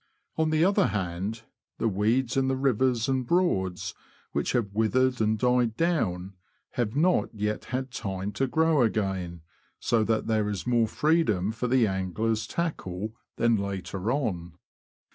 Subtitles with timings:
[0.35, 1.43] On the other hand,
[1.77, 3.07] the weeds P 210 THE LAND OF THE BROADS.
[3.09, 3.93] in the rivers and Broads,
[4.31, 6.33] which have withered and died down,
[6.71, 9.41] have not yet had time to grow again,
[9.79, 14.53] so that there is more freedom for the angler's tackle than later on.